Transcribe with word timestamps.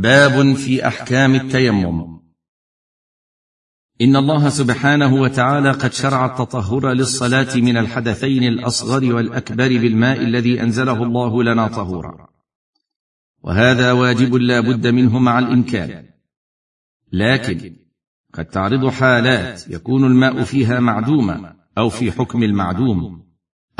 باب 0.00 0.52
في 0.52 0.86
أحكام 0.86 1.34
التيمم. 1.34 2.18
إن 4.00 4.16
الله 4.16 4.48
سبحانه 4.48 5.14
وتعالى 5.14 5.70
قد 5.70 5.92
شرع 5.92 6.26
التطهر 6.26 6.92
للصلاة 6.92 7.56
من 7.56 7.76
الحدثين 7.76 8.42
الأصغر 8.44 9.14
والأكبر 9.14 9.68
بالماء 9.68 10.20
الذي 10.20 10.62
أنزله 10.62 11.02
الله 11.02 11.42
لنا 11.42 11.68
طهورا. 11.68 12.28
وهذا 13.42 13.92
واجب 13.92 14.34
لا 14.34 14.60
بد 14.60 14.86
منه 14.86 15.18
مع 15.18 15.38
الإمكان. 15.38 16.04
لكن 17.12 17.76
قد 18.34 18.44
تعرض 18.44 18.88
حالات 18.88 19.70
يكون 19.70 20.04
الماء 20.04 20.42
فيها 20.42 20.80
معدوما 20.80 21.54
أو 21.78 21.88
في 21.88 22.12
حكم 22.12 22.42
المعدوم 22.42 23.22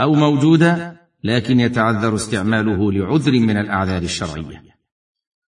أو 0.01 0.15
موجودا 0.15 0.97
لكن 1.25 1.61
يتعذر 1.61 2.15
استعماله 2.15 2.93
لعذر 2.93 3.33
من 3.33 3.57
الأعذار 3.57 4.03
الشرعية. 4.03 4.78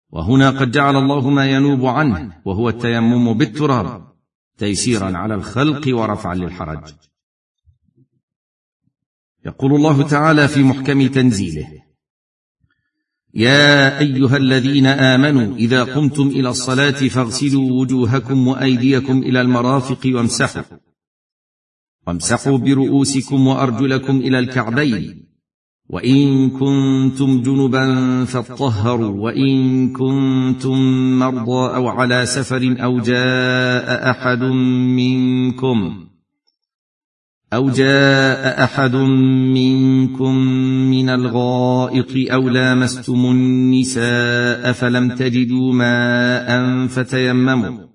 وهنا 0.09 0.49
قد 0.49 0.71
جعل 0.71 0.95
الله 0.95 1.29
ما 1.29 1.51
ينوب 1.51 1.85
عنه 1.85 2.41
وهو 2.45 2.69
التيمم 2.69 3.33
بالتراب 3.33 4.07
تيسيرا 4.57 5.17
على 5.17 5.35
الخلق 5.35 5.97
ورفعا 5.97 6.35
للحرج. 6.35 6.93
يقول 9.45 9.75
الله 9.75 10.07
تعالى 10.07 10.47
في 10.47 10.63
محكم 10.63 11.07
تنزيله 11.07 11.67
يا 13.33 13.99
أيها 13.99 14.37
الذين 14.37 14.85
آمنوا 14.85 15.55
إذا 15.55 15.83
قمتم 15.83 16.27
إلى 16.27 16.49
الصلاة 16.49 16.91
فاغسلوا 16.91 17.71
وجوهكم 17.71 18.47
وأيديكم 18.47 19.17
إلى 19.17 19.41
المرافق 19.41 19.99
وامسحوا 20.05 20.77
وامسحوا 22.07 22.57
برؤوسكم 22.57 23.47
وأرجلكم 23.47 24.17
إلى 24.17 24.39
الكعبين 24.39 25.26
وإن 25.89 26.49
كنتم 26.49 27.41
جنبا 27.41 28.25
فاطهروا 28.25 29.23
وإن 29.23 29.89
كنتم 29.93 30.77
مرضى 31.19 31.75
أو 31.75 31.87
على 31.87 32.25
سفر 32.25 32.75
أو 32.79 32.99
جاء 32.99 34.09
أحد 34.09 34.43
منكم 34.43 36.07
أو 37.53 37.69
جاء 37.69 38.63
أحد 38.63 38.95
منكم 39.55 40.35
من 40.91 41.09
الغائط 41.09 42.31
أو 42.33 42.49
لامستم 42.49 43.25
النساء 43.25 44.71
فلم 44.71 45.09
تجدوا 45.09 45.73
ماء 45.73 46.87
فتيمموا 46.87 47.87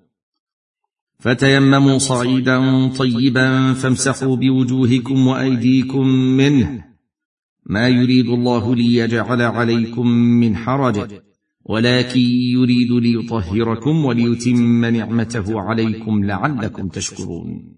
فتيمموا 1.19 1.97
صعيدا 1.97 2.87
طيبا 2.87 3.73
فامسحوا 3.73 4.35
بوجوهكم 4.35 5.27
وأيديكم 5.27 6.07
منه 6.07 6.92
ما 7.65 7.87
يريد 7.87 8.27
الله 8.27 8.75
ليجعل 8.75 9.41
عليكم 9.41 10.07
من 10.07 10.55
حرج 10.55 11.21
ولكن 11.65 12.19
يريد 12.57 12.91
ليطهركم 12.91 14.05
وليتم 14.05 14.85
نعمته 14.85 15.61
عليكم 15.61 16.23
لعلكم 16.23 16.87
تشكرون. 16.87 17.75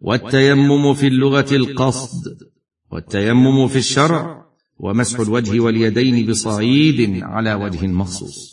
والتيمم 0.00 0.94
في 0.94 1.06
اللغة 1.06 1.46
القصد 1.52 2.38
والتيمم 2.90 3.68
في 3.68 3.78
الشرع 3.78 4.46
ومسح 4.78 5.20
الوجه 5.20 5.60
واليدين 5.60 6.26
بصعيد 6.26 7.22
على 7.22 7.54
وجه 7.54 7.86
مخصوص 7.86 8.52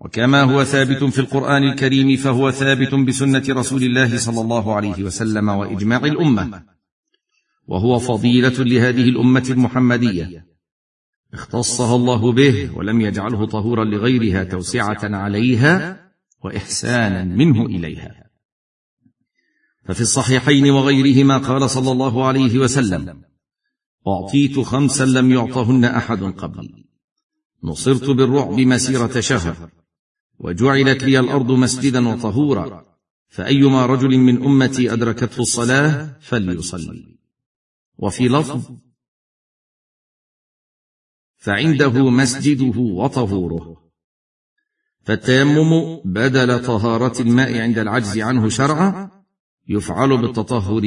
وكما 0.00 0.42
هو 0.42 0.64
ثابت 0.64 1.04
في 1.04 1.18
القرآن 1.18 1.62
الكريم 1.62 2.16
فهو 2.16 2.50
ثابت 2.50 2.94
بسنة 2.94 3.44
رسول 3.48 3.82
الله 3.82 4.16
صلى 4.16 4.40
الله 4.40 4.74
عليه 4.74 5.04
وسلم 5.04 5.48
وإجماع 5.48 5.98
الأمة. 5.98 6.62
وهو 7.66 7.98
فضيلة 7.98 8.64
لهذه 8.64 9.08
الأمة 9.08 9.46
المحمدية. 9.50 10.46
اختصها 11.34 11.96
الله 11.96 12.32
به 12.32 12.76
ولم 12.76 13.00
يجعله 13.00 13.46
طهورا 13.46 13.84
لغيرها 13.84 14.44
توسعة 14.44 14.98
عليها 15.02 16.10
وإحسانا 16.44 17.24
منه 17.24 17.66
إليها. 17.66 18.30
ففي 19.84 20.00
الصحيحين 20.00 20.70
وغيرهما 20.70 21.38
قال 21.38 21.70
صلى 21.70 21.92
الله 21.92 22.26
عليه 22.26 22.58
وسلم 22.58 23.22
أعطيت 24.08 24.58
خمسا 24.58 25.04
لم 25.04 25.32
يعطهن 25.32 25.84
أحد 25.84 26.22
قبلي 26.22 26.84
نصرت 27.64 28.10
بالرعب 28.10 28.60
مسيرة 28.60 29.20
شهر. 29.20 29.70
وجعلت 30.38 31.04
لي 31.04 31.20
الأرض 31.20 31.50
مسجدا 31.50 32.08
وطهورا. 32.08 32.92
فأيما 33.28 33.86
رجل 33.86 34.18
من 34.18 34.42
أمتي 34.44 34.92
أدركته 34.92 35.40
الصلاة 35.40 36.16
فليصلي. 36.20 37.11
وفي 37.98 38.28
لفظ 38.28 38.70
فعنده 41.36 42.10
مسجده 42.10 42.78
وطهوره. 42.80 43.82
فالتيمم 45.04 46.00
بدل 46.04 46.62
طهارة 46.62 47.22
الماء 47.22 47.60
عند 47.60 47.78
العجز 47.78 48.18
عنه 48.18 48.48
شرعا 48.48 49.10
يفعل 49.68 50.16
بالتطهر 50.16 50.82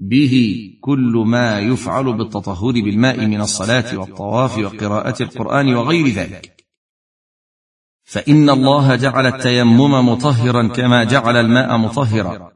به 0.00 0.60
كل 0.80 1.24
ما 1.26 1.60
يفعل 1.60 2.16
بالتطهر 2.16 2.72
بالماء 2.72 3.26
من 3.26 3.40
الصلاة 3.40 3.98
والطواف 3.98 4.58
وقراءة 4.58 5.22
القرآن 5.22 5.74
وغير 5.74 6.08
ذلك. 6.08 6.56
فإن 8.04 8.50
الله 8.50 8.96
جعل 8.96 9.26
التيمم 9.26 10.08
مطهرا 10.08 10.68
كما 10.68 11.04
جعل 11.04 11.36
الماء 11.36 11.76
مطهرا. 11.76 12.52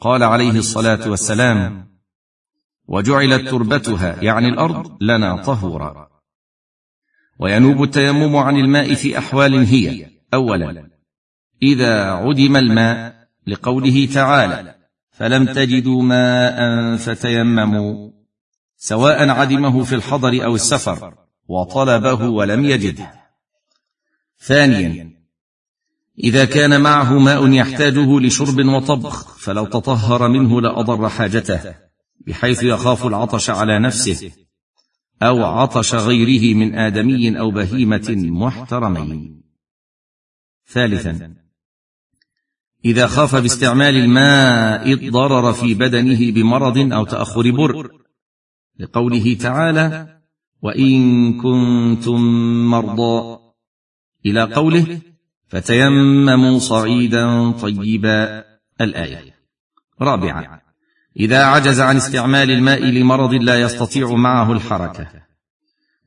قال 0.00 0.22
عليه 0.22 0.58
الصلاة 0.58 1.10
والسلام 1.10 1.91
وجعلت 2.92 3.48
تربتها 3.48 4.22
يعني 4.22 4.48
الأرض 4.48 5.02
لنا 5.02 5.42
طهورا. 5.42 6.08
وينوب 7.38 7.82
التيمم 7.82 8.36
عن 8.36 8.56
الماء 8.56 8.94
في 8.94 9.18
أحوال 9.18 9.54
هي. 9.54 10.06
اولا 10.34 10.90
إذا 11.62 12.10
عدم 12.10 12.56
الماء 12.56 13.14
لقوله 13.46 14.06
تعالى 14.14 14.74
فلم 15.10 15.46
تجدوا 15.46 16.02
ماء 16.02 16.96
فتيمموا. 16.96 18.10
سواء 18.76 19.28
عدمه 19.28 19.84
في 19.84 19.94
الحضر 19.94 20.44
أو 20.44 20.54
السفر 20.54 21.14
وطلبه 21.48 22.28
ولم 22.28 22.64
يجده. 22.64 23.12
ثانيا 24.38 25.12
إذا 26.18 26.44
كان 26.44 26.80
معه 26.80 27.18
ماء 27.18 27.48
يحتاجه 27.48 28.20
لشرب 28.20 28.66
وطبخ 28.66 29.38
فلو 29.38 29.66
تطهر 29.66 30.28
منه 30.28 30.60
لأضر 30.60 31.08
حاجته. 31.08 31.74
بحيث 32.26 32.62
يخاف 32.62 33.06
العطش 33.06 33.50
على 33.50 33.78
نفسه 33.78 34.32
أو 35.22 35.44
عطش 35.44 35.94
غيره 35.94 36.54
من 36.54 36.74
آدمي 36.74 37.38
أو 37.38 37.50
بهيمة 37.50 38.16
محترمين. 38.16 39.42
ثالثا 40.66 41.34
إذا 42.84 43.06
خاف 43.06 43.36
باستعمال 43.36 43.96
الماء 43.96 44.92
الضرر 44.92 45.52
في 45.52 45.74
بدنه 45.74 46.32
بمرض 46.32 46.92
أو 46.92 47.04
تأخر 47.04 47.50
بر. 47.50 47.90
لقوله 48.78 49.34
تعالى 49.34 50.20
وإن 50.62 51.32
كنتم 51.40 52.20
مرضى 52.70 53.38
إلى 54.26 54.42
قوله 54.42 55.00
فتيمموا 55.48 56.58
صعيدا 56.58 57.50
طيبا 57.50 58.44
الآية 58.80 59.34
رابعا 60.00 60.60
إذا 61.16 61.44
عجز 61.44 61.80
عن 61.80 61.96
استعمال 61.96 62.50
الماء 62.50 62.84
لمرض 62.84 63.34
لا 63.34 63.60
يستطيع 63.60 64.14
معه 64.14 64.52
الحركة 64.52 65.08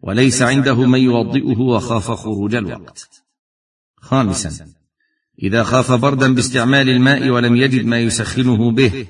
وليس 0.02 0.42
عنده 0.42 0.86
من 0.86 1.00
يوضئه 1.00 1.60
وخاف 1.60 2.12
خروج 2.12 2.56
الوقت. 2.56 3.10
خامسا 3.96 4.68
إذا 5.44 5.64
خاف 5.64 5.92
بردا 5.92 6.34
باستعمال 6.34 6.90
الماء 6.90 7.30
ولم 7.30 7.56
يجد 7.56 7.86
ما 7.86 8.00
يسخنه 8.00 8.72
به 8.72 9.08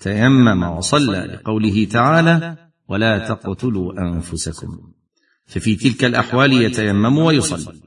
تيمم 0.00 0.62
وصلى 0.62 1.18
لقوله 1.18 1.84
تعالى 1.84 2.56
ولا 2.88 3.28
تقتلوا 3.28 3.92
أنفسكم. 4.00 4.92
ففي 5.46 5.76
تلك 5.76 6.04
الأحوال 6.04 6.52
يتيمم 6.52 7.18
ويصلي. 7.18 7.80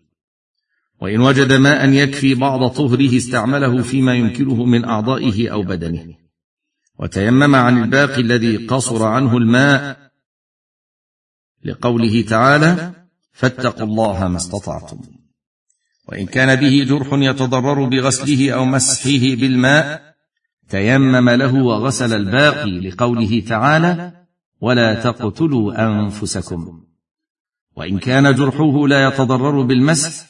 وإن 1.01 1.19
وجد 1.19 1.53
ماء 1.53 1.89
يكفي 1.89 2.35
بعض 2.35 2.69
طهره 2.69 3.17
استعمله 3.17 3.81
فيما 3.81 4.15
يمكنه 4.15 4.65
من 4.65 4.85
أعضائه 4.85 5.49
أو 5.49 5.61
بدنه. 5.61 6.22
وتيمم 7.03 7.55
عن 7.55 7.83
الباقي 7.83 8.21
الذي 8.21 8.57
قصر 8.57 9.05
عنه 9.05 9.37
الماء 9.37 9.97
لقوله 11.65 12.21
تعالى 12.21 12.91
فاتقوا 13.33 13.87
الله 13.87 14.27
ما 14.27 14.37
استطعتم. 14.37 15.01
وإن 16.07 16.25
كان 16.25 16.55
به 16.55 16.85
جرح 16.89 17.07
يتضرر 17.13 17.85
بغسله 17.85 18.51
أو 18.51 18.65
مسحه 18.65 19.35
بالماء 19.35 20.15
تيمم 20.69 21.29
له 21.29 21.55
وغسل 21.55 22.13
الباقي 22.13 22.79
لقوله 22.79 23.43
تعالى 23.47 24.25
ولا 24.61 25.03
تقتلوا 25.03 25.87
أنفسكم. 25.87 26.83
وإن 27.75 27.99
كان 27.99 28.35
جرحه 28.35 28.87
لا 28.87 29.07
يتضرر 29.07 29.61
بالمسح 29.61 30.25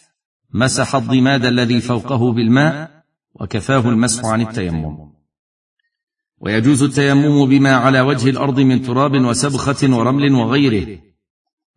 مسح 0.54 0.96
الضماد 0.96 1.46
الذي 1.46 1.82
فوقه 1.82 2.32
بالماء 2.32 3.04
وكفاه 3.34 3.90
المسح 3.90 4.26
عن 4.26 4.42
التيمم. 4.42 5.13
ويجوز 6.44 6.84
التيمم 6.84 7.46
بما 7.46 7.72
على 7.72 8.02
وجه 8.02 8.30
الأرض 8.30 8.60
من 8.60 8.82
تراب 8.82 9.26
وسبخة 9.26 9.98
ورمل 9.98 10.34
وغيره. 10.34 11.00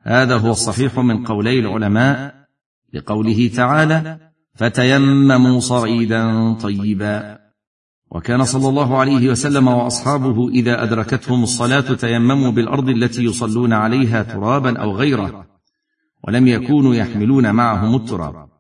هذا 0.03 0.37
هو 0.37 0.51
الصحيح 0.51 0.99
من 0.99 1.25
قولي 1.25 1.59
العلماء 1.59 2.35
لقوله 2.93 3.51
تعالى 3.57 4.19
فتيمموا 4.55 5.61
صعيدا 5.61 6.53
طيبا 6.53 7.39
وكان 8.11 8.45
صلى 8.45 8.69
الله 8.69 8.99
عليه 8.99 9.31
وسلم 9.31 9.69
وأصحابه 9.69 10.49
إذا 10.49 10.83
أدركتهم 10.83 11.43
الصلاة 11.43 11.95
تيمموا 11.95 12.51
بالأرض 12.51 12.89
التي 12.89 13.25
يصلون 13.25 13.73
عليها 13.73 14.23
ترابا 14.23 14.79
أو 14.79 14.97
غيره 14.97 15.47
ولم 16.25 16.47
يكونوا 16.47 16.95
يحملون 16.95 17.55
معهم 17.55 17.95
التراب. 17.95 18.56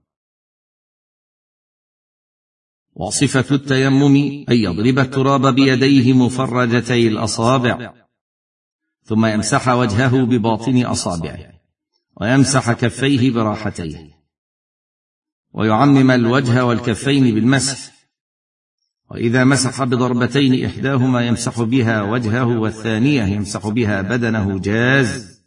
وصفة 2.97 3.55
التيمم 3.55 4.17
أن 4.49 4.57
يضرب 4.57 4.99
التراب 4.99 5.55
بيديه 5.55 6.13
مفرجتي 6.13 7.09
الأصابع 7.09 7.93
ثم 9.03 9.27
يمسح 9.27 9.69
وجهه 9.69 10.25
بباطن 10.25 10.85
أصابعه 10.85 11.39
ويمسح 12.21 12.73
كفيه 12.73 13.31
براحتيه 13.31 14.17
ويعمم 15.53 16.11
الوجه 16.11 16.65
والكفين 16.65 17.35
بالمسح 17.35 17.97
وإذا 19.11 19.45
مسح 19.45 19.85
بضربتين 19.85 20.65
إحداهما 20.65 21.27
يمسح 21.27 21.63
بها 21.63 22.03
وجهه 22.03 22.59
والثانية 22.59 23.23
يمسح 23.23 23.69
بها 23.69 24.03
بدنه 24.03 24.59
جاز. 24.59 25.43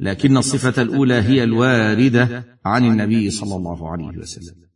لكن 0.00 0.36
الصفة 0.36 0.82
الأولى 0.82 1.14
هي 1.14 1.44
الواردة 1.44 2.44
عن 2.64 2.84
النبي 2.84 3.30
صلى 3.30 3.56
الله 3.56 3.90
عليه 3.90 4.18
وسلم. 4.18 4.67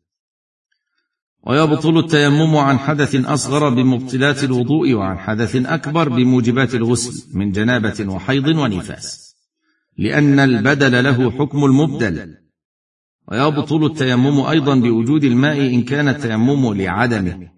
ويبطل 1.47 1.99
التيمم 1.99 2.57
عن 2.57 2.79
حدث 2.79 3.15
أصغر 3.27 3.69
بمبطلات 3.69 4.45
الوضوء 4.45 4.93
وعن 4.93 5.19
حدث 5.19 5.57
أكبر 5.57 6.09
بموجبات 6.09 6.75
الغسل 6.75 7.39
من 7.39 7.53
جنابة 7.53 8.07
وحيض 8.09 8.47
ونفاس. 8.47 9.37
لأن 9.99 10.39
البدل 10.39 11.05
له 11.05 11.31
حكم 11.31 11.65
المبدل. 11.65 12.35
ويبطل 13.29 13.87
التيمم 13.87 14.41
أيضا 14.41 14.75
بوجود 14.75 15.25
الماء 15.25 15.61
إن 15.75 15.83
كان 15.83 16.09
التيمم 16.09 16.75
لعدمه. 16.75 17.51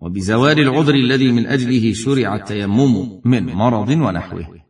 وبزوال 0.00 0.60
العذر 0.60 0.94
الذي 0.94 1.32
من 1.32 1.46
أجله 1.46 1.92
شرع 1.92 2.36
التيمم 2.36 3.20
من 3.24 3.46
مرض 3.46 3.88
ونحوه. 3.88 4.63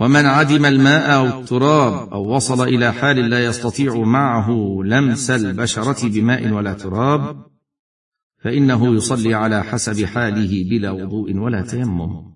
ومن 0.00 0.26
عدم 0.26 0.64
الماء 0.64 1.14
أو 1.14 1.40
التراب 1.40 2.12
أو 2.12 2.34
وصل 2.34 2.68
إلى 2.68 2.92
حال 2.92 3.16
لا 3.16 3.44
يستطيع 3.44 3.96
معه 3.96 4.50
لمس 4.84 5.30
البشرة 5.30 6.08
بماء 6.08 6.52
ولا 6.52 6.72
تراب 6.72 7.46
فإنه 8.42 8.94
يصلي 8.94 9.34
على 9.34 9.62
حسب 9.62 10.04
حاله 10.04 10.64
بلا 10.70 10.90
وضوء 10.90 11.36
ولا 11.36 11.62
تيمم 11.62 12.34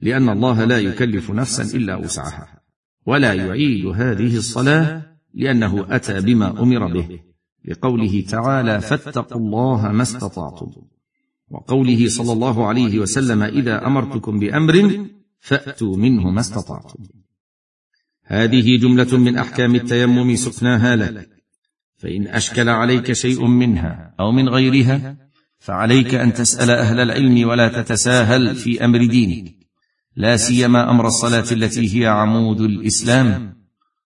لأن 0.00 0.28
الله 0.28 0.64
لا 0.64 0.78
يكلف 0.78 1.30
نفسا 1.30 1.76
إلا 1.76 1.96
وسعها 1.96 2.60
ولا 3.06 3.32
يعيد 3.32 3.86
هذه 3.86 4.36
الصلاة 4.36 5.02
لأنه 5.34 5.86
أتى 5.90 6.20
بما 6.20 6.62
أمر 6.62 6.92
به 6.92 7.20
لقوله 7.64 8.24
تعالى 8.28 8.80
فاتقوا 8.80 9.40
الله 9.40 9.92
ما 9.92 10.02
استطعتم 10.02 10.72
وقوله 11.50 12.08
صلى 12.08 12.32
الله 12.32 12.66
عليه 12.66 12.98
وسلم 12.98 13.42
إذا 13.42 13.86
أمرتكم 13.86 14.38
بأمر 14.38 15.06
فأتوا 15.38 15.96
منه 15.96 16.30
ما 16.30 16.40
استطعتم. 16.40 17.04
هذه 18.24 18.78
جملة 18.78 19.18
من 19.18 19.38
أحكام 19.38 19.74
التيمم 19.74 20.36
سقناها 20.36 20.96
لك. 20.96 21.28
فإن 21.96 22.26
أشكل 22.26 22.68
عليك 22.68 23.12
شيء 23.12 23.46
منها 23.46 24.14
أو 24.20 24.32
من 24.32 24.48
غيرها 24.48 25.16
فعليك 25.58 26.14
أن 26.14 26.32
تسأل 26.32 26.70
أهل 26.70 27.00
العلم 27.00 27.48
ولا 27.48 27.82
تتساهل 27.82 28.54
في 28.54 28.84
أمر 28.84 29.06
دينك. 29.06 29.56
لا 30.16 30.36
سيما 30.36 30.90
أمر 30.90 31.06
الصلاة 31.06 31.52
التي 31.52 32.00
هي 32.00 32.06
عمود 32.06 32.60
الإسلام. 32.60 33.56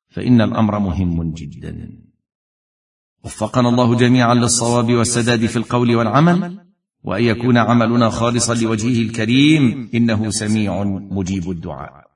فإن 0.09 0.41
الأمر 0.41 0.79
مهم 0.79 1.33
جدا. 1.33 1.99
وفقنا 3.25 3.69
الله 3.69 3.97
جميعا 3.97 4.35
للصواب 4.35 4.93
والسداد 4.93 5.47
في 5.47 5.56
القول 5.56 5.97
والعمل. 5.97 6.70
وأن 7.05 7.25
يكون 7.25 7.56
عملنا 7.56 8.11
خالصا 8.11 8.55
لوجهه 8.55 9.02
الكريم 9.02 9.88
إنه 9.94 10.31
سميع 10.31 10.85
مجيب 11.11 11.50
الدعاء. 11.50 12.10